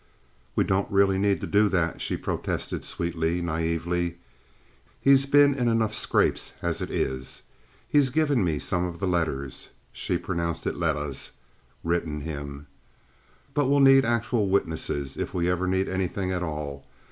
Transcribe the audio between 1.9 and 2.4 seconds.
she